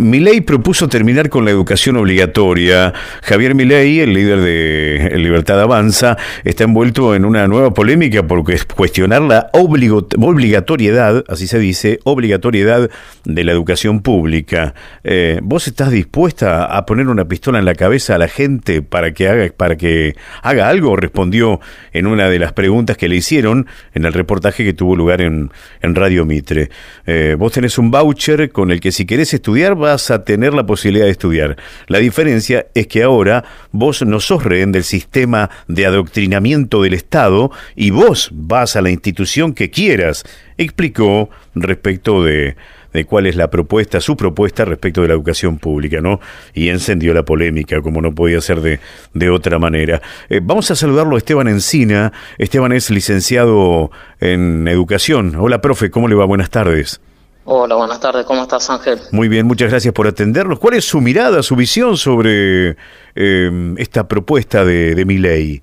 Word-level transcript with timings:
Milei 0.00 0.40
propuso 0.40 0.88
terminar 0.88 1.28
con 1.28 1.44
la 1.44 1.50
educación 1.50 1.96
obligatoria. 1.98 2.94
Javier 3.22 3.54
Milei, 3.54 4.00
el 4.00 4.14
líder 4.14 4.40
de 4.40 5.12
Libertad 5.18 5.60
Avanza, 5.60 6.16
está 6.42 6.64
envuelto 6.64 7.14
en 7.14 7.26
una 7.26 7.46
nueva 7.46 7.74
polémica 7.74 8.26
porque 8.26 8.54
es 8.54 8.64
cuestionar 8.64 9.20
la 9.20 9.50
obligatoriedad, 9.52 11.22
así 11.28 11.46
se 11.46 11.58
dice, 11.58 11.98
obligatoriedad 12.04 12.88
de 13.24 13.44
la 13.44 13.52
educación 13.52 14.00
pública. 14.00 14.74
Eh, 15.04 15.38
¿Vos 15.42 15.68
estás 15.68 15.90
dispuesta 15.90 16.64
a 16.64 16.86
poner 16.86 17.08
una 17.08 17.26
pistola 17.26 17.58
en 17.58 17.66
la 17.66 17.74
cabeza 17.74 18.14
a 18.14 18.18
la 18.18 18.28
gente 18.28 18.80
para 18.80 19.12
que 19.12 19.28
haga, 19.28 19.52
para 19.54 19.76
que 19.76 20.16
haga 20.42 20.70
algo? 20.70 20.96
Respondió 20.96 21.60
en 21.92 22.06
una 22.06 22.30
de 22.30 22.38
las 22.38 22.54
preguntas 22.54 22.96
que 22.96 23.08
le 23.08 23.16
hicieron 23.16 23.66
en 23.92 24.06
el 24.06 24.14
reportaje 24.14 24.64
que 24.64 24.72
tuvo 24.72 24.96
lugar 24.96 25.20
en, 25.20 25.50
en 25.82 25.94
Radio 25.94 26.24
Mitre. 26.24 26.70
Eh, 27.06 27.36
vos 27.38 27.52
tenés 27.52 27.76
un 27.76 27.90
voucher 27.90 28.50
con 28.50 28.70
el 28.70 28.80
que 28.80 28.92
si 28.92 29.04
querés 29.04 29.34
estudiar 29.34 29.74
vas 29.74 29.89
a 29.90 30.24
tener 30.24 30.54
la 30.54 30.66
posibilidad 30.66 31.04
de 31.04 31.10
estudiar. 31.10 31.56
La 31.88 31.98
diferencia 31.98 32.66
es 32.74 32.86
que 32.86 33.02
ahora 33.02 33.44
vos 33.72 34.02
no 34.02 34.20
sos 34.20 34.44
rehén 34.44 34.72
del 34.72 34.84
sistema 34.84 35.50
de 35.66 35.86
adoctrinamiento 35.86 36.82
del 36.82 36.94
Estado 36.94 37.50
y 37.74 37.90
vos 37.90 38.30
vas 38.32 38.76
a 38.76 38.82
la 38.82 38.90
institución 38.90 39.52
que 39.52 39.70
quieras, 39.70 40.24
explicó 40.58 41.30
respecto 41.54 42.22
de, 42.22 42.56
de 42.92 43.04
cuál 43.04 43.26
es 43.26 43.36
la 43.36 43.50
propuesta, 43.50 44.00
su 44.00 44.16
propuesta 44.16 44.64
respecto 44.64 45.02
de 45.02 45.08
la 45.08 45.14
educación 45.14 45.58
pública, 45.58 46.00
¿no? 46.00 46.20
Y 46.54 46.68
encendió 46.68 47.14
la 47.14 47.24
polémica, 47.24 47.80
como 47.82 48.00
no 48.00 48.14
podía 48.14 48.40
ser 48.40 48.60
de, 48.60 48.80
de 49.14 49.30
otra 49.30 49.58
manera. 49.58 50.00
Eh, 50.28 50.40
vamos 50.42 50.70
a 50.70 50.76
saludarlo 50.76 51.16
a 51.16 51.18
Esteban 51.18 51.48
Encina. 51.48 52.12
Esteban 52.38 52.72
es 52.72 52.90
licenciado 52.90 53.90
en 54.20 54.68
educación. 54.68 55.34
Hola, 55.36 55.60
profe, 55.60 55.90
¿cómo 55.90 56.08
le 56.08 56.14
va? 56.14 56.24
Buenas 56.24 56.50
tardes. 56.50 57.00
Hola, 57.44 57.74
buenas 57.74 58.00
tardes. 58.00 58.26
¿Cómo 58.26 58.42
estás, 58.42 58.68
Ángel? 58.70 59.00
Muy 59.12 59.28
bien, 59.28 59.46
muchas 59.46 59.70
gracias 59.70 59.94
por 59.94 60.06
atendernos. 60.06 60.58
¿Cuál 60.58 60.74
es 60.74 60.84
su 60.84 61.00
mirada, 61.00 61.42
su 61.42 61.56
visión 61.56 61.96
sobre 61.96 62.76
eh, 63.14 63.74
esta 63.78 64.06
propuesta 64.06 64.64
de, 64.64 64.94
de 64.94 65.04
mi 65.04 65.18
ley? 65.18 65.62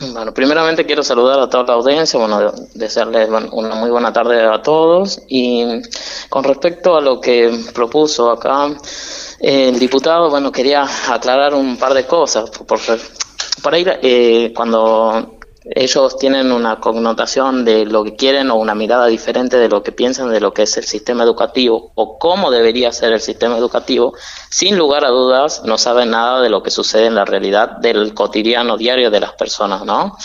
Bueno, 0.00 0.32
primeramente 0.32 0.86
quiero 0.86 1.02
saludar 1.02 1.40
a 1.40 1.48
toda 1.48 1.64
la 1.64 1.72
audiencia, 1.72 2.20
bueno, 2.20 2.52
desearles 2.74 3.28
una 3.50 3.74
muy 3.74 3.90
buena 3.90 4.12
tarde 4.12 4.44
a 4.46 4.62
todos. 4.62 5.20
Y 5.28 5.64
con 6.28 6.44
respecto 6.44 6.96
a 6.96 7.00
lo 7.00 7.20
que 7.20 7.52
propuso 7.74 8.30
acá 8.30 8.68
el 9.40 9.78
diputado, 9.78 10.30
bueno, 10.30 10.52
quería 10.52 10.86
aclarar 11.08 11.52
un 11.54 11.76
par 11.76 11.94
de 11.94 12.06
cosas. 12.06 12.48
Por, 12.50 12.78
por 13.62 13.74
ahí, 13.74 13.84
eh, 14.02 14.52
cuando 14.54 15.37
ellos 15.70 16.16
tienen 16.16 16.50
una 16.52 16.80
connotación 16.80 17.64
de 17.64 17.84
lo 17.84 18.04
que 18.04 18.16
quieren 18.16 18.50
o 18.50 18.56
una 18.56 18.74
mirada 18.74 19.06
diferente 19.06 19.58
de 19.58 19.68
lo 19.68 19.82
que 19.82 19.92
piensan 19.92 20.30
de 20.30 20.40
lo 20.40 20.54
que 20.54 20.62
es 20.62 20.76
el 20.76 20.84
sistema 20.84 21.24
educativo 21.24 21.92
o 21.94 22.18
cómo 22.18 22.50
debería 22.50 22.92
ser 22.92 23.12
el 23.12 23.20
sistema 23.20 23.56
educativo, 23.58 24.14
sin 24.50 24.78
lugar 24.78 25.04
a 25.04 25.08
dudas 25.08 25.62
no 25.64 25.76
saben 25.78 26.10
nada 26.10 26.40
de 26.40 26.48
lo 26.48 26.62
que 26.62 26.70
sucede 26.70 27.06
en 27.06 27.14
la 27.14 27.24
realidad 27.24 27.78
del 27.78 28.14
cotidiano 28.14 28.76
diario 28.76 29.10
de 29.10 29.20
las 29.20 29.32
personas, 29.32 29.84
¿no? 29.84 30.16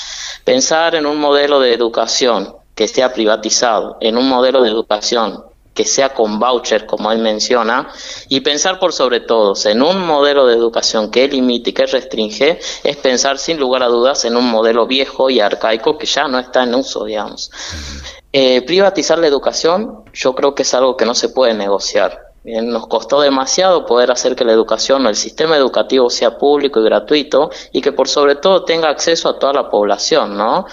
Pensar 0.43 0.95
en 0.95 1.05
un 1.05 1.19
modelo 1.19 1.59
de 1.59 1.73
educación 1.73 2.55
que 2.75 2.87
sea 2.87 3.13
privatizado, 3.13 3.97
en 3.99 4.17
un 4.17 4.27
modelo 4.27 4.61
de 4.63 4.69
educación 4.69 5.43
que 5.73 5.85
sea 5.85 6.13
con 6.13 6.39
voucher, 6.39 6.85
como 6.85 7.11
él 7.11 7.19
menciona, 7.19 7.89
y 8.29 8.41
pensar 8.41 8.79
por 8.79 8.93
sobre 8.93 9.19
todo 9.19 9.53
en 9.65 9.81
un 9.81 10.05
modelo 10.05 10.45
de 10.45 10.55
educación 10.55 11.09
que 11.09 11.27
limite 11.27 11.71
y 11.71 11.73
que 11.73 11.85
restringe, 11.85 12.59
es 12.83 12.97
pensar 12.97 13.37
sin 13.37 13.59
lugar 13.59 13.83
a 13.83 13.87
dudas 13.87 14.25
en 14.25 14.37
un 14.37 14.49
modelo 14.49 14.85
viejo 14.85 15.29
y 15.29 15.39
arcaico 15.39 15.97
que 15.97 16.05
ya 16.05 16.27
no 16.27 16.39
está 16.39 16.63
en 16.63 16.75
uso, 16.75 17.05
digamos. 17.05 17.51
Eh, 18.31 18.61
privatizar 18.63 19.19
la 19.19 19.27
educación 19.27 20.05
yo 20.13 20.33
creo 20.33 20.55
que 20.55 20.63
es 20.63 20.73
algo 20.73 20.97
que 20.97 21.05
no 21.05 21.13
se 21.13 21.29
puede 21.29 21.53
negociar. 21.53 22.32
Bien, 22.43 22.69
nos 22.69 22.87
costó 22.87 23.21
demasiado 23.21 23.85
poder 23.85 24.11
hacer 24.11 24.35
que 24.35 24.43
la 24.43 24.51
educación 24.51 25.05
o 25.05 25.09
el 25.09 25.15
sistema 25.15 25.55
educativo 25.55 26.09
sea 26.09 26.37
público 26.37 26.81
y 26.81 26.83
gratuito 26.83 27.49
y 27.71 27.79
que 27.79 27.93
por 27.93 28.09
sobre 28.09 28.35
todo 28.35 28.65
tenga 28.65 28.89
acceso 28.89 29.29
a 29.29 29.39
toda 29.39 29.53
la 29.53 29.69
población, 29.69 30.37
¿no? 30.37 30.65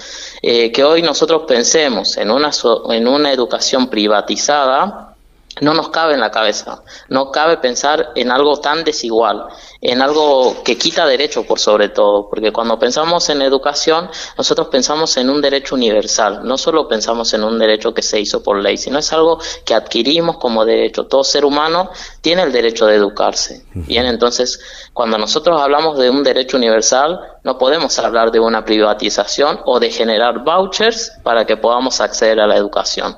Eh, 0.43 0.73
que 0.73 0.83
hoy 0.83 1.01
nosotros 1.01 1.43
pensemos 1.47 2.17
en 2.17 2.33
una, 2.33 2.51
en 2.89 3.07
una 3.07 3.33
educación 3.33 3.89
privatizada 3.89 5.10
no 5.61 5.75
nos 5.75 5.89
cabe 5.91 6.15
en 6.15 6.21
la 6.21 6.31
cabeza, 6.31 6.83
no 7.09 7.31
cabe 7.31 7.57
pensar 7.57 8.13
en 8.15 8.31
algo 8.31 8.61
tan 8.61 8.85
desigual, 8.85 9.47
en 9.81 10.01
algo 10.01 10.63
que 10.63 10.79
quita 10.79 11.07
derecho 11.07 11.45
por 11.45 11.59
sobre 11.59 11.89
todo, 11.89 12.29
porque 12.31 12.53
cuando 12.53 12.79
pensamos 12.79 13.29
en 13.31 13.43
educación, 13.43 14.09
nosotros 14.39 14.69
pensamos 14.69 15.17
en 15.17 15.29
un 15.29 15.43
derecho 15.43 15.75
universal, 15.75 16.41
no 16.45 16.57
solo 16.57 16.89
pensamos 16.89 17.35
en 17.35 17.45
un 17.45 17.59
derecho 17.59 17.93
que 17.93 18.03
se 18.03 18.21
hizo 18.21 18.43
por 18.43 18.63
ley, 18.63 18.77
sino 18.77 18.99
es 18.99 19.13
algo 19.13 19.39
que 19.65 19.75
adquirimos 19.75 20.39
como 20.39 20.65
derecho. 20.65 21.07
Todo 21.07 21.25
ser 21.25 21.45
humano 21.45 21.91
tiene 22.21 22.43
el 22.43 22.53
derecho 22.53 22.87
de 22.87 22.95
educarse. 22.97 23.65
Bien, 23.75 24.07
entonces, 24.07 24.61
cuando 24.93 25.19
nosotros 25.19 25.61
hablamos 25.61 25.99
de 25.99 26.11
un 26.11 26.23
derecho 26.23 26.57
universal, 26.57 27.21
no 27.45 27.59
podemos 27.59 27.99
hablar 27.99 28.31
de 28.31 28.41
una 28.41 28.65
privatización 28.65 29.61
o 29.65 29.81
de 29.81 29.91
generar 29.91 30.45
vouchers 30.45 31.13
para 31.23 31.47
que 31.47 31.57
podamos 31.57 32.01
acceder 32.01 32.41
a 32.41 32.47
la 32.47 32.57
educación. 32.57 33.17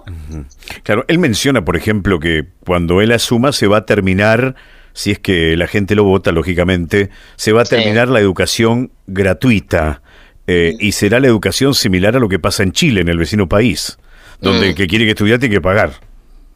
Claro, 0.85 1.05
él 1.09 1.19
menciona, 1.19 1.65
por 1.65 1.77
ejemplo, 1.77 2.21
que 2.21 2.45
cuando 2.65 3.01
él 3.01 3.13
asuma 3.13 3.53
se 3.53 3.67
va 3.67 3.79
a 3.79 3.87
terminar, 3.87 4.55
si 4.93 5.11
es 5.11 5.19
que 5.19 5.57
la 5.57 5.67
gente 5.67 5.95
lo 5.95 6.05
vota, 6.05 6.33
lógicamente, 6.33 7.11
se 7.37 7.53
va 7.53 7.63
a 7.63 7.65
terminar 7.65 8.09
la 8.09 8.21
educación 8.21 8.93
gratuita 9.07 10.03
eh, 10.47 10.75
y 10.79 10.93
será 10.93 11.21
la 11.21 11.27
educación 11.27 11.75
similar 11.75 12.17
a 12.17 12.21
lo 12.21 12.29
que 12.29 12.39
pasa 12.39 12.63
en 12.63 12.73
Chile, 12.73 13.01
en 13.01 13.09
el 13.09 13.19
vecino 13.19 13.49
país, 13.49 13.99
donde 14.41 14.67
el 14.67 14.73
mm. 14.73 14.77
que 14.77 14.87
quiere 14.87 15.05
que 15.05 15.13
estudiar 15.13 15.39
tiene 15.39 15.55
que 15.55 15.61
pagar. 15.61 16.12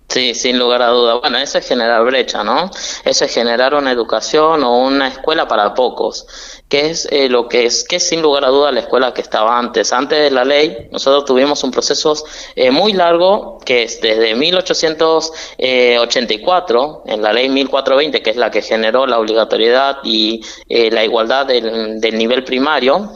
Sí, 0.08 0.34
sin 0.34 0.58
lugar 0.58 0.82
a 0.82 0.88
duda. 0.88 1.14
Bueno, 1.16 1.38
eso 1.38 1.58
es 1.58 1.66
generar 1.66 2.04
brecha, 2.04 2.44
¿no? 2.44 2.70
Eso 3.04 3.24
es 3.24 3.34
generar 3.34 3.74
una 3.74 3.90
educación 3.90 4.62
o 4.62 4.78
una 4.78 5.08
escuela 5.08 5.48
para 5.48 5.74
pocos, 5.74 6.62
que 6.68 6.90
es 6.90 7.08
eh, 7.10 7.28
lo 7.28 7.48
que 7.48 7.66
es, 7.66 7.82
que 7.82 7.96
es 7.96 8.08
sin 8.08 8.22
lugar 8.22 8.44
a 8.44 8.48
duda 8.48 8.70
la 8.70 8.78
escuela 8.80 9.12
que 9.12 9.20
estaba 9.20 9.58
antes. 9.58 9.92
Antes 9.92 10.20
de 10.20 10.30
la 10.30 10.44
ley, 10.44 10.88
nosotros 10.92 11.24
tuvimos 11.24 11.64
un 11.64 11.72
proceso 11.72 12.14
eh, 12.54 12.70
muy 12.70 12.92
largo, 12.92 13.58
que 13.64 13.82
es 13.82 14.00
desde 14.00 14.36
1884, 14.36 17.02
en 17.06 17.22
la 17.22 17.32
ley 17.32 17.48
1420, 17.48 18.22
que 18.22 18.30
es 18.30 18.36
la 18.36 18.52
que 18.52 18.62
generó 18.62 19.08
la 19.08 19.18
obligatoriedad 19.18 19.96
y 20.04 20.40
eh, 20.68 20.88
la 20.92 21.04
igualdad 21.04 21.46
del, 21.46 22.00
del 22.00 22.16
nivel 22.16 22.44
primario, 22.44 23.10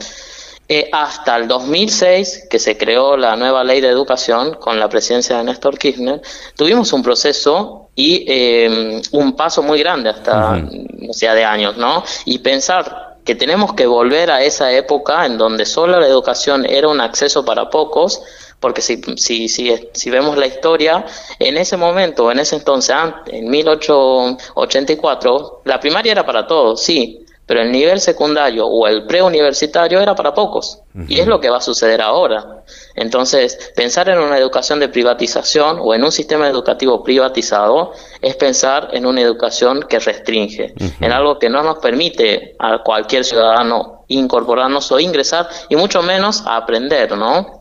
eh, 0.67 0.89
hasta 0.91 1.35
el 1.35 1.47
2006, 1.47 2.47
que 2.49 2.59
se 2.59 2.77
creó 2.77 3.17
la 3.17 3.35
nueva 3.35 3.63
ley 3.63 3.81
de 3.81 3.89
educación 3.89 4.55
con 4.55 4.79
la 4.79 4.87
presidencia 4.87 5.37
de 5.37 5.43
Néstor 5.43 5.77
Kirchner, 5.77 6.21
tuvimos 6.55 6.93
un 6.93 7.03
proceso 7.03 7.89
y 7.95 8.23
eh, 8.27 9.01
un 9.11 9.35
paso 9.35 9.63
muy 9.63 9.79
grande 9.79 10.09
hasta, 10.09 10.63
o 11.09 11.13
sea, 11.13 11.33
de 11.33 11.43
años, 11.43 11.77
¿no? 11.77 12.03
Y 12.25 12.39
pensar 12.39 13.17
que 13.25 13.35
tenemos 13.35 13.73
que 13.73 13.85
volver 13.85 14.31
a 14.31 14.41
esa 14.43 14.71
época 14.71 15.25
en 15.25 15.37
donde 15.37 15.65
solo 15.65 15.99
la 15.99 16.07
educación 16.07 16.65
era 16.65 16.87
un 16.87 17.01
acceso 17.01 17.43
para 17.45 17.69
pocos, 17.69 18.23
porque 18.59 18.81
si, 18.81 18.99
si, 19.17 19.49
si, 19.49 19.89
si 19.93 20.09
vemos 20.09 20.37
la 20.37 20.47
historia, 20.47 21.05
en 21.39 21.57
ese 21.57 21.77
momento, 21.77 22.31
en 22.31 22.39
ese 22.39 22.55
entonces, 22.55 22.95
en 23.27 23.47
1884, 23.49 25.61
la 25.65 25.79
primaria 25.79 26.13
era 26.13 26.25
para 26.25 26.47
todos, 26.47 26.81
sí, 26.81 27.20
pero 27.51 27.63
el 27.63 27.71
nivel 27.73 27.99
secundario 27.99 28.65
o 28.65 28.87
el 28.87 29.05
preuniversitario 29.05 29.99
era 29.99 30.15
para 30.15 30.33
pocos. 30.33 30.79
Y 31.09 31.19
es 31.19 31.27
lo 31.27 31.41
que 31.41 31.49
va 31.49 31.57
a 31.57 31.61
suceder 31.61 32.01
ahora. 32.01 32.63
Entonces, 32.95 33.73
pensar 33.75 34.07
en 34.07 34.19
una 34.19 34.37
educación 34.37 34.79
de 34.79 34.87
privatización 34.87 35.75
o 35.81 35.93
en 35.93 36.01
un 36.01 36.13
sistema 36.13 36.47
educativo 36.47 37.03
privatizado 37.03 37.91
es 38.21 38.37
pensar 38.37 38.87
en 38.93 39.05
una 39.05 39.19
educación 39.19 39.83
que 39.89 39.99
restringe, 39.99 40.73
en 41.01 41.11
algo 41.11 41.39
que 41.39 41.49
no 41.49 41.61
nos 41.61 41.79
permite 41.79 42.55
a 42.57 42.81
cualquier 42.83 43.25
ciudadano 43.25 44.05
incorporarnos 44.07 44.89
o 44.93 45.01
ingresar, 45.01 45.49
y 45.67 45.75
mucho 45.75 46.01
menos 46.01 46.45
a 46.47 46.55
aprender, 46.55 47.17
¿no? 47.17 47.59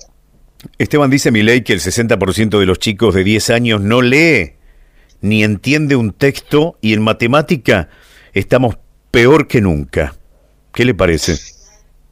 Esteban 0.78 1.10
dice 1.10 1.32
mi 1.32 1.42
ley 1.42 1.62
que 1.62 1.72
el 1.72 1.80
60% 1.80 2.60
de 2.60 2.66
los 2.66 2.78
chicos 2.78 3.12
de 3.12 3.24
10 3.24 3.50
años 3.50 3.80
no 3.80 4.02
lee 4.02 4.52
ni 5.20 5.42
entiende 5.42 5.96
un 5.96 6.12
texto 6.12 6.78
y 6.80 6.92
en 6.92 7.02
matemática 7.02 7.88
estamos 8.32 8.76
peor 9.10 9.46
que 9.46 9.60
nunca. 9.60 10.14
¿Qué 10.72 10.84
le 10.84 10.94
parece? 10.94 11.36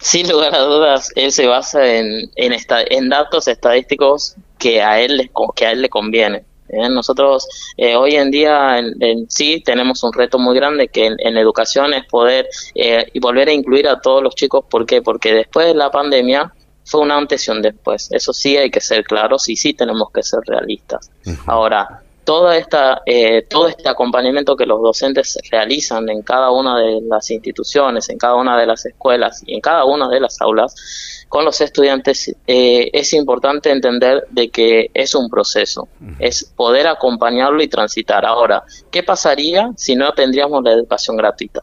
Sin 0.00 0.28
lugar 0.28 0.54
a 0.54 0.60
dudas, 0.60 1.10
él 1.16 1.32
se 1.32 1.46
basa 1.46 1.84
en, 1.86 2.30
en, 2.36 2.56
en 2.90 3.08
datos 3.08 3.48
estadísticos 3.48 4.36
que 4.58 4.82
a 4.82 5.00
él 5.00 5.16
le, 5.16 5.30
que 5.56 5.66
a 5.66 5.72
él 5.72 5.82
le 5.82 5.88
conviene. 5.88 6.44
¿eh? 6.68 6.88
Nosotros 6.88 7.48
eh, 7.76 7.96
hoy 7.96 8.14
en 8.14 8.30
día 8.30 8.78
en, 8.78 9.28
sí 9.28 9.62
tenemos 9.64 10.02
un 10.04 10.12
reto 10.12 10.38
muy 10.38 10.54
grande 10.54 10.88
que 10.88 11.06
en, 11.06 11.36
educación 11.36 11.94
es 11.94 12.04
poder 12.06 12.48
eh, 12.74 13.06
y 13.12 13.20
volver 13.20 13.48
a 13.48 13.52
incluir 13.52 13.88
a 13.88 14.00
todos 14.00 14.22
los 14.22 14.34
chicos. 14.34 14.64
¿Por 14.68 14.86
qué? 14.86 15.02
Porque 15.02 15.32
después 15.32 15.66
de 15.66 15.74
la 15.74 15.90
pandemia 15.90 16.52
fue 16.84 17.00
una 17.00 17.16
antes 17.16 17.46
y 17.46 17.50
un 17.50 17.62
después. 17.62 18.08
Eso 18.12 18.32
sí 18.32 18.56
hay 18.56 18.70
que 18.70 18.80
ser 18.80 19.04
claros 19.04 19.48
y 19.48 19.56
sí 19.56 19.74
tenemos 19.74 20.10
que 20.12 20.22
ser 20.22 20.40
realistas. 20.46 21.10
Ahora, 21.46 22.02
toda 22.28 22.58
esta, 22.58 23.00
eh, 23.06 23.46
todo 23.48 23.69
este 23.69 23.88
acompañamiento 23.88 24.54
que 24.54 24.66
los 24.66 24.82
docentes 24.82 25.38
realizan 25.50 26.10
en 26.10 26.20
cada 26.20 26.50
una 26.50 26.78
de 26.78 27.00
las 27.00 27.30
instituciones, 27.30 28.10
en 28.10 28.19
cada 28.19 28.34
una 28.34 28.58
de 28.58 28.66
las 28.66 28.84
escuelas 28.84 29.42
y 29.46 29.54
en 29.54 29.62
cada 29.62 29.86
una 29.86 30.10
de 30.10 30.20
las 30.20 30.38
aulas 30.42 31.25
con 31.30 31.46
los 31.46 31.58
estudiantes, 31.62 32.36
eh, 32.46 32.90
es 32.92 33.14
importante 33.14 33.70
entender 33.70 34.26
de 34.28 34.50
que 34.50 34.90
es 34.92 35.14
un 35.14 35.30
proceso, 35.30 35.88
es 36.19 36.44
poder 36.44 36.88
acompañarlo 36.88 37.62
y 37.62 37.69
transitar. 37.69 38.26
Ahora, 38.26 38.62
¿qué 38.90 39.02
pasaría 39.02 39.70
si 39.74 39.96
no 39.96 40.12
tendríamos 40.12 40.62
la 40.62 40.72
educación 40.72 41.16
gratuita? 41.16 41.62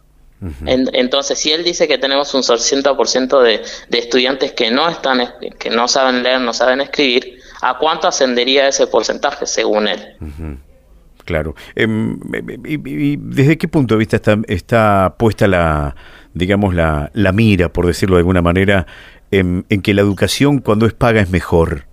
entonces, 0.65 1.39
si 1.39 1.51
él 1.51 1.63
dice 1.63 1.87
que 1.87 1.97
tenemos 1.97 2.33
un 2.33 2.41
60% 2.41 3.41
de, 3.41 3.63
de 3.89 3.97
estudiantes 3.99 4.51
que 4.53 4.69
no 4.69 4.89
están, 4.89 5.33
que 5.59 5.69
no 5.69 5.87
saben 5.87 6.23
leer, 6.23 6.41
no 6.41 6.53
saben 6.53 6.81
escribir, 6.81 7.34
¿a 7.65 7.77
cuánto 7.79 8.07
ascendería 8.07 8.67
ese 8.67 8.85
porcentaje 8.85 9.47
según 9.47 9.87
él? 9.87 10.15
Claro. 11.25 11.55
Em, 11.75 12.19
y, 12.63 13.17
desde 13.17 13.57
qué 13.57 13.67
punto 13.67 13.95
de 13.95 13.99
vista 13.99 14.17
está, 14.17 14.37
está 14.47 15.15
puesta 15.17 15.47
la, 15.47 15.95
digamos, 16.33 16.75
la, 16.75 17.09
la 17.13 17.31
mira, 17.31 17.73
por 17.73 17.87
decirlo 17.87 18.17
de 18.17 18.19
alguna 18.19 18.43
manera, 18.43 18.85
en, 19.31 19.65
en 19.69 19.81
que 19.81 19.95
la 19.95 20.01
educación 20.01 20.59
cuando 20.59 20.85
es 20.85 20.93
paga 20.93 21.21
es 21.21 21.31
mejor? 21.31 21.87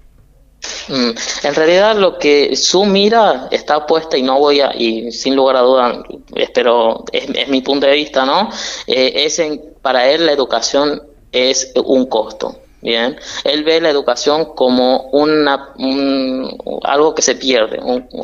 Mm, 0.88 1.10
en 1.44 1.54
realidad 1.54 1.96
lo 1.96 2.18
que 2.18 2.54
su 2.54 2.84
mira 2.84 3.48
está 3.50 3.86
puesta 3.86 4.18
y 4.18 4.22
no 4.22 4.38
voy 4.38 4.60
a, 4.60 4.72
y 4.76 5.10
sin 5.10 5.34
lugar 5.34 5.56
a 5.56 5.60
dudas, 5.60 5.98
espero, 6.36 7.04
es, 7.12 7.48
mi 7.48 7.62
punto 7.62 7.86
de 7.86 7.94
vista, 7.94 8.26
¿no? 8.26 8.50
Eh, 8.86 9.24
es 9.24 9.38
en, 9.38 9.60
para 9.80 10.10
él 10.10 10.26
la 10.26 10.32
educación 10.32 11.02
es 11.32 11.72
un 11.82 12.06
costo. 12.06 12.61
Bien, 12.82 13.16
él 13.44 13.62
ve 13.62 13.80
la 13.80 13.90
educación 13.90 14.56
como 14.56 15.02
una, 15.12 15.72
algo 16.82 17.14
que 17.14 17.22
se 17.22 17.36
pierde, 17.36 17.80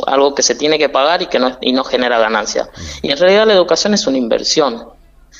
algo 0.08 0.34
que 0.34 0.43
se 0.43 0.56
tiene 0.56 0.78
que 0.78 0.88
pagar 0.88 1.22
y 1.22 1.26
que 1.26 1.38
no, 1.38 1.56
y 1.60 1.72
no 1.72 1.84
genera 1.84 2.19
ganancia. 2.19 2.69
Y 3.00 3.12
en 3.12 3.19
realidad 3.19 3.46
la 3.46 3.52
educación 3.52 3.94
es 3.94 4.05
una 4.08 4.19
inversión. 4.19 4.88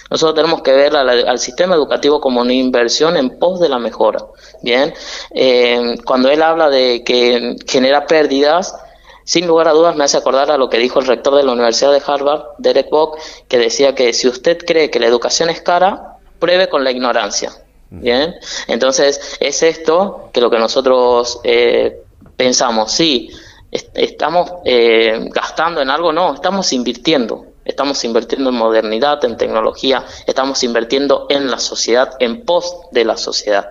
Nosotros 0.09 0.37
tenemos 0.37 0.62
que 0.62 0.73
ver 0.73 0.94
al, 0.94 1.38
sistema 1.41 1.75
educativo 1.75 2.20
como 2.20 2.43
una 2.43 2.53
inversión 2.53 3.17
en 3.17 3.41
pos 3.41 3.59
de 3.59 3.69
la 3.69 3.81
mejora. 3.81 4.25
Bien, 4.62 4.94
eh, 5.35 5.97
cuando 6.05 6.31
él 6.31 6.41
habla 6.41 6.71
de 6.71 7.03
que 7.05 7.56
genera 7.67 8.06
pérdidas, 8.06 8.76
sin 9.25 9.49
lugar 9.49 9.67
a 9.67 9.73
dudas 9.73 9.97
me 9.97 10.05
hace 10.05 10.17
acordar 10.17 10.53
a 10.53 10.56
lo 10.56 10.71
que 10.71 10.79
dijo 10.79 11.00
el 11.00 11.06
rector 11.06 11.35
de 11.35 11.43
la 11.43 11.53
Universidad 11.53 11.91
de 11.91 12.03
Harvard, 12.06 12.43
Derek 12.59 12.88
Bock, 12.88 13.19
que 13.49 13.59
decía 13.59 13.97
que 13.97 14.12
si 14.12 14.29
usted 14.29 14.59
cree 14.64 14.91
que 14.91 15.00
la 15.00 15.06
educación 15.06 15.50
es 15.50 15.61
cara, 15.61 16.19
pruebe 16.38 16.69
con 16.69 16.85
la 16.85 16.93
ignorancia. 16.93 17.50
Bien, 17.90 18.35
entonces 18.67 19.38
es 19.40 19.62
esto 19.62 20.31
que 20.32 20.40
lo 20.40 20.50
que 20.50 20.58
nosotros 20.58 21.40
eh, 21.43 22.02
pensamos, 22.37 22.93
sí, 22.93 23.31
estamos 23.70 24.50
eh, 24.64 25.29
gastando 25.31 25.81
en 25.81 25.88
algo, 25.88 26.12
no, 26.12 26.35
estamos 26.35 26.73
invirtiendo 26.73 27.46
estamos 27.69 28.02
invirtiendo 28.02 28.50
en 28.50 28.56
modernidad, 28.56 29.25
en 29.25 29.37
tecnología, 29.37 30.05
estamos 30.26 30.64
invirtiendo 30.64 31.26
en 31.29 31.50
la 31.50 31.58
sociedad, 31.58 32.11
en 32.19 32.44
pos 32.44 32.75
de 32.93 33.05
la 33.05 33.17
sociedad. 33.17 33.69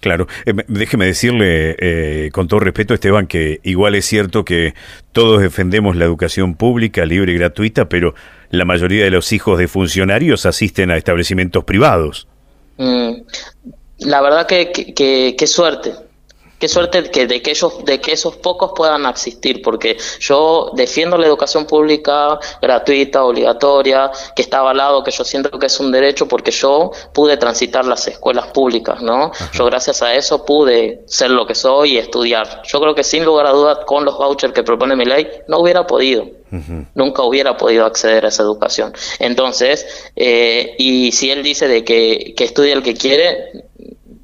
Claro, 0.00 0.26
eh, 0.46 0.54
déjeme 0.66 1.06
decirle 1.06 1.76
eh, 1.78 2.30
con 2.32 2.48
todo 2.48 2.60
respeto, 2.60 2.94
Esteban, 2.94 3.26
que 3.26 3.60
igual 3.62 3.94
es 3.94 4.06
cierto 4.06 4.44
que 4.44 4.74
todos 5.12 5.42
defendemos 5.42 5.94
la 5.94 6.06
educación 6.06 6.54
pública, 6.54 7.04
libre 7.04 7.32
y 7.32 7.36
gratuita, 7.36 7.88
pero 7.88 8.14
la 8.50 8.64
mayoría 8.64 9.04
de 9.04 9.10
los 9.10 9.32
hijos 9.32 9.58
de 9.58 9.68
funcionarios 9.68 10.46
asisten 10.46 10.90
a 10.90 10.96
establecimientos 10.96 11.64
privados. 11.64 12.26
Mm, 12.76 13.12
la 13.98 14.20
verdad 14.20 14.46
que, 14.46 14.72
que, 14.72 15.36
que 15.38 15.46
suerte, 15.46 15.94
qué 16.62 16.68
suerte 16.68 17.10
que, 17.10 17.26
de, 17.26 17.42
que 17.42 17.50
ellos, 17.50 17.84
de 17.84 18.00
que 18.00 18.12
esos 18.12 18.36
pocos 18.36 18.70
puedan 18.76 19.04
existir, 19.06 19.62
porque 19.62 19.96
yo 20.20 20.70
defiendo 20.74 21.18
la 21.18 21.26
educación 21.26 21.66
pública 21.66 22.38
gratuita, 22.60 23.24
obligatoria, 23.24 24.12
que 24.36 24.42
está 24.42 24.60
avalado, 24.60 25.02
que 25.02 25.10
yo 25.10 25.24
siento 25.24 25.58
que 25.58 25.66
es 25.66 25.80
un 25.80 25.90
derecho, 25.90 26.28
porque 26.28 26.52
yo 26.52 26.92
pude 27.12 27.36
transitar 27.36 27.84
las 27.84 28.06
escuelas 28.06 28.46
públicas, 28.52 29.02
¿no? 29.02 29.32
Yo 29.52 29.64
gracias 29.64 30.02
a 30.02 30.14
eso 30.14 30.44
pude 30.44 31.02
ser 31.06 31.32
lo 31.32 31.48
que 31.48 31.56
soy 31.56 31.94
y 31.94 31.98
estudiar. 31.98 32.62
Yo 32.62 32.80
creo 32.80 32.94
que 32.94 33.02
sin 33.02 33.24
lugar 33.24 33.46
a 33.46 33.50
dudas, 33.50 33.78
con 33.84 34.04
los 34.04 34.16
vouchers 34.16 34.54
que 34.54 34.62
propone 34.62 34.94
mi 34.94 35.04
ley, 35.04 35.28
no 35.48 35.58
hubiera 35.58 35.84
podido. 35.84 36.41
Nunca 36.94 37.22
hubiera 37.22 37.56
podido 37.56 37.86
acceder 37.86 38.26
a 38.26 38.28
esa 38.28 38.42
educación. 38.42 38.92
Entonces, 39.18 39.86
eh, 40.16 40.74
y 40.78 41.12
si 41.12 41.30
él 41.30 41.42
dice 41.42 41.66
de 41.66 41.82
que, 41.84 42.34
que 42.36 42.44
estudie 42.44 42.72
el 42.72 42.82
que 42.82 42.94
quiere, 42.94 43.64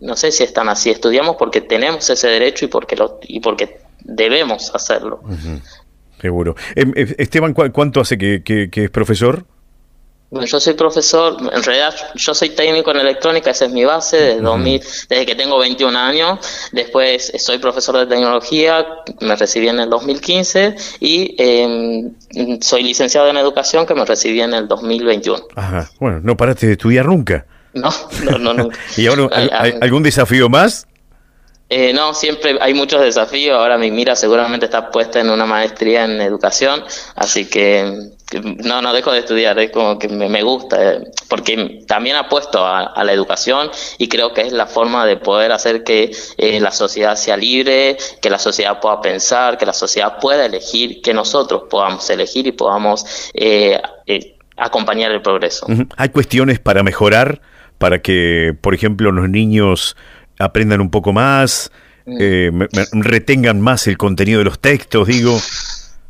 no 0.00 0.16
sé 0.16 0.30
si 0.30 0.44
están 0.44 0.68
así, 0.68 0.90
estudiamos 0.90 1.36
porque 1.36 1.60
tenemos 1.60 2.08
ese 2.10 2.28
derecho 2.28 2.64
y 2.64 2.68
porque, 2.68 2.96
lo, 2.96 3.18
y 3.22 3.40
porque 3.40 3.78
debemos 4.04 4.74
hacerlo. 4.74 5.20
Seguro. 6.20 6.56
Em, 6.74 6.92
em, 6.96 7.14
Esteban, 7.18 7.52
¿cuánto 7.52 8.00
hace 8.00 8.18
que, 8.18 8.42
que, 8.42 8.84
es 8.84 8.90
profesor? 8.90 9.44
Bueno, 10.30 10.46
yo 10.46 10.60
soy 10.60 10.74
profesor, 10.74 11.36
en 11.40 11.62
realidad 11.62 11.94
yo 12.14 12.34
soy 12.34 12.50
técnico 12.50 12.90
en 12.90 12.98
electrónica, 12.98 13.50
esa 13.50 13.64
es 13.64 13.72
mi 13.72 13.84
base 13.86 14.16
desde, 14.18 14.40
2000, 14.42 14.82
desde 15.08 15.26
que 15.26 15.34
tengo 15.34 15.58
21 15.58 15.98
años. 15.98 16.38
Después 16.72 17.32
soy 17.38 17.56
profesor 17.58 17.96
de 17.96 18.06
tecnología, 18.06 18.86
me 19.20 19.36
recibí 19.36 19.68
en 19.68 19.80
el 19.80 19.88
2015 19.88 20.76
y 21.00 21.34
em, 21.38 22.12
soy 22.60 22.82
licenciado 22.82 23.28
en 23.28 23.38
educación 23.38 23.86
que 23.86 23.94
me 23.94 24.04
recibí 24.04 24.42
en 24.42 24.52
el 24.52 24.68
2021. 24.68 25.44
Ajá, 25.56 25.90
bueno, 25.98 26.20
no 26.22 26.36
paraste 26.36 26.66
de 26.66 26.72
estudiar 26.72 27.06
nunca. 27.06 27.46
No, 27.72 27.90
no, 28.38 28.52
no. 28.52 28.68
¿Y 28.96 29.06
ahora 29.06 29.28
algún 29.80 30.02
desafío 30.02 30.50
más? 30.50 30.86
Eh, 31.70 31.92
no, 31.92 32.14
siempre 32.14 32.56
hay 32.60 32.72
muchos 32.72 33.02
desafíos. 33.02 33.58
Ahora 33.58 33.76
mi 33.76 33.90
mira 33.90 34.16
seguramente 34.16 34.66
está 34.66 34.90
puesta 34.90 35.20
en 35.20 35.30
una 35.30 35.44
maestría 35.44 36.04
en 36.04 36.20
educación, 36.20 36.82
así 37.14 37.46
que, 37.46 38.10
no, 38.64 38.82
no 38.82 38.92
dejo 38.92 39.12
de 39.12 39.20
estudiar. 39.20 39.58
Es 39.58 39.70
como 39.70 39.98
que 39.98 40.08
me, 40.08 40.42
gusta, 40.42 40.92
eh, 40.92 41.04
porque 41.28 41.84
también 41.86 42.16
apuesto 42.16 42.64
a, 42.64 42.84
a, 42.86 43.04
la 43.04 43.12
educación 43.12 43.70
y 43.98 44.08
creo 44.08 44.32
que 44.32 44.42
es 44.42 44.52
la 44.52 44.66
forma 44.66 45.06
de 45.06 45.16
poder 45.16 45.52
hacer 45.52 45.84
que 45.84 46.10
eh, 46.36 46.60
la 46.60 46.70
sociedad 46.70 47.16
sea 47.16 47.36
libre, 47.36 47.96
que 48.20 48.30
la 48.30 48.38
sociedad 48.38 48.80
pueda 48.80 49.00
pensar, 49.00 49.58
que 49.58 49.66
la 49.66 49.72
sociedad 49.72 50.18
pueda 50.20 50.46
elegir, 50.46 51.00
que 51.02 51.14
nosotros 51.14 51.64
podamos 51.70 52.08
elegir 52.10 52.46
y 52.46 52.52
podamos 52.52 53.04
acompañar 54.56 55.12
el 55.12 55.22
progreso. 55.22 55.66
¿Hay 55.96 56.08
cuestiones 56.08 56.58
para 56.58 56.82
mejorar? 56.82 57.40
para 57.78 58.02
que, 58.02 58.54
por 58.60 58.74
ejemplo, 58.74 59.10
los 59.12 59.28
niños 59.28 59.96
aprendan 60.38 60.80
un 60.80 60.90
poco 60.90 61.12
más, 61.12 61.70
mm. 62.06 62.16
eh, 62.20 62.50
retengan 62.92 63.60
más 63.60 63.86
el 63.86 63.96
contenido 63.96 64.40
de 64.40 64.44
los 64.44 64.58
textos, 64.58 65.06
digo. 65.08 65.38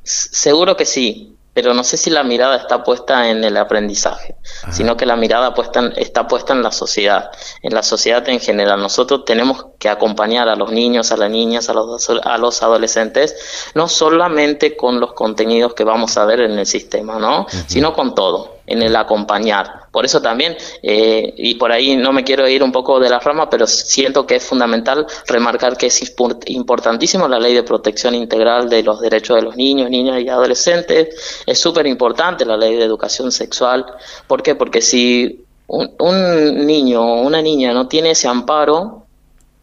Seguro 0.02 0.76
que 0.76 0.86
sí, 0.86 1.36
pero 1.60 1.74
no 1.74 1.82
sé 1.82 1.96
si 1.96 2.08
la 2.08 2.22
mirada 2.22 2.54
está 2.54 2.84
puesta 2.84 3.30
en 3.30 3.42
el 3.42 3.56
aprendizaje, 3.56 4.36
sino 4.70 4.96
que 4.96 5.04
la 5.04 5.16
mirada 5.16 5.54
puesta 5.54 5.90
está 5.96 6.28
puesta 6.28 6.52
en 6.52 6.62
la 6.62 6.70
sociedad, 6.70 7.32
en 7.64 7.74
la 7.74 7.82
sociedad 7.82 8.28
en 8.28 8.38
general. 8.38 8.80
Nosotros 8.80 9.24
tenemos 9.24 9.66
que 9.80 9.88
acompañar 9.88 10.48
a 10.48 10.54
los 10.54 10.70
niños, 10.70 11.10
a 11.10 11.16
las 11.16 11.28
niñas, 11.28 11.68
a 11.68 11.74
los, 11.74 12.10
a 12.10 12.38
los 12.38 12.62
adolescentes, 12.62 13.72
no 13.74 13.88
solamente 13.88 14.76
con 14.76 15.00
los 15.00 15.14
contenidos 15.14 15.74
que 15.74 15.82
vamos 15.82 16.16
a 16.16 16.26
ver 16.26 16.42
en 16.42 16.56
el 16.56 16.64
sistema, 16.64 17.18
¿no? 17.18 17.48
Sino 17.66 17.92
con 17.92 18.14
todo 18.14 18.58
en 18.68 18.82
el 18.82 18.94
acompañar. 18.94 19.87
Por 19.98 20.04
eso 20.04 20.22
también, 20.22 20.56
eh, 20.80 21.34
y 21.36 21.56
por 21.56 21.72
ahí 21.72 21.96
no 21.96 22.12
me 22.12 22.22
quiero 22.22 22.46
ir 22.46 22.62
un 22.62 22.70
poco 22.70 23.00
de 23.00 23.10
la 23.10 23.18
rama, 23.18 23.50
pero 23.50 23.66
siento 23.66 24.24
que 24.28 24.36
es 24.36 24.44
fundamental 24.44 25.04
remarcar 25.26 25.76
que 25.76 25.86
es 25.86 26.14
importantísimo 26.46 27.26
la 27.26 27.40
ley 27.40 27.52
de 27.52 27.64
protección 27.64 28.14
integral 28.14 28.68
de 28.68 28.84
los 28.84 29.00
derechos 29.00 29.34
de 29.34 29.42
los 29.42 29.56
niños, 29.56 29.90
niñas 29.90 30.22
y 30.22 30.28
adolescentes. 30.28 31.42
Es 31.44 31.58
súper 31.58 31.88
importante 31.88 32.44
la 32.44 32.56
ley 32.56 32.76
de 32.76 32.84
educación 32.84 33.32
sexual. 33.32 33.86
¿Por 34.28 34.40
qué? 34.40 34.54
Porque 34.54 34.82
si 34.82 35.44
un, 35.66 35.90
un 35.98 36.64
niño 36.64 37.02
o 37.02 37.22
una 37.22 37.42
niña 37.42 37.74
no 37.74 37.88
tiene 37.88 38.12
ese 38.12 38.28
amparo, 38.28 39.02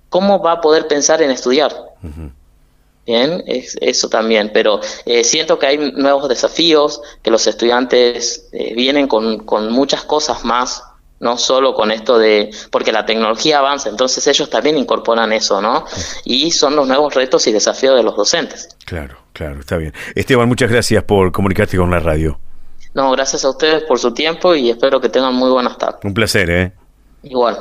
¿cómo 0.09 0.43
va 0.43 0.51
a 0.51 0.59
poder 0.59 0.85
pensar 0.89 1.21
en 1.21 1.31
estudiar? 1.31 1.73
Bien, 3.05 3.43
es, 3.45 3.77
eso 3.81 4.09
también, 4.09 4.49
pero 4.51 4.79
eh, 5.05 5.23
siento 5.23 5.59
que 5.59 5.67
hay 5.67 5.77
nuevos 5.77 6.27
desafíos, 6.27 7.01
que 7.21 7.29
los 7.29 7.45
estudiantes 7.45 8.49
eh, 8.51 8.73
vienen 8.75 9.07
con, 9.07 9.45
con 9.45 9.71
muchas 9.71 10.03
cosas 10.03 10.43
más, 10.43 10.83
no 11.19 11.37
solo 11.37 11.73
con 11.73 11.91
esto 11.91 12.17
de, 12.17 12.49
porque 12.71 12.91
la 12.91 13.05
tecnología 13.05 13.59
avanza, 13.59 13.89
entonces 13.89 14.25
ellos 14.27 14.49
también 14.49 14.77
incorporan 14.77 15.31
eso, 15.33 15.61
¿no? 15.61 15.85
Y 16.23 16.51
son 16.51 16.75
los 16.75 16.87
nuevos 16.87 17.13
retos 17.13 17.45
y 17.47 17.51
desafíos 17.51 17.95
de 17.95 18.03
los 18.03 18.15
docentes. 18.15 18.69
Claro, 18.85 19.17
claro, 19.33 19.59
está 19.59 19.77
bien. 19.77 19.93
Esteban, 20.15 20.47
muchas 20.47 20.71
gracias 20.71 21.03
por 21.03 21.31
comunicarte 21.31 21.77
con 21.77 21.91
la 21.91 21.99
radio. 21.99 22.39
No, 22.95 23.11
gracias 23.11 23.45
a 23.45 23.49
ustedes 23.49 23.83
por 23.83 23.99
su 23.99 24.13
tiempo 24.13 24.55
y 24.55 24.69
espero 24.69 24.99
que 24.99 25.09
tengan 25.09 25.33
muy 25.35 25.51
buenas 25.51 25.77
tardes. 25.77 25.99
Un 26.03 26.13
placer, 26.13 26.49
¿eh? 26.49 26.71
Igual. 27.23 27.57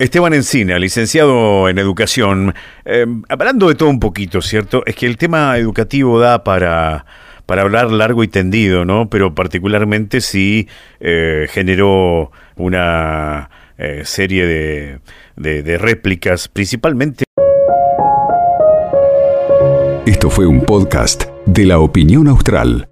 Esteban 0.00 0.32
Encina, 0.32 0.78
licenciado 0.78 1.68
en 1.68 1.78
educación, 1.78 2.54
eh, 2.86 3.04
hablando 3.28 3.68
de 3.68 3.74
todo 3.74 3.90
un 3.90 4.00
poquito, 4.00 4.40
¿cierto? 4.40 4.82
Es 4.86 4.96
que 4.96 5.04
el 5.04 5.18
tema 5.18 5.58
educativo 5.58 6.18
da 6.18 6.42
para, 6.42 7.04
para 7.44 7.60
hablar 7.60 7.92
largo 7.92 8.24
y 8.24 8.28
tendido, 8.28 8.86
¿no? 8.86 9.10
Pero 9.10 9.34
particularmente 9.34 10.22
si 10.22 10.66
eh, 11.00 11.46
generó 11.50 12.32
una 12.56 13.50
eh, 13.76 14.00
serie 14.06 14.46
de, 14.46 15.00
de 15.36 15.76
réplicas, 15.76 16.48
principalmente. 16.48 17.24
Esto 20.06 20.30
fue 20.30 20.46
un 20.46 20.62
podcast 20.62 21.24
de 21.44 21.66
la 21.66 21.78
opinión 21.78 22.26
austral. 22.26 22.89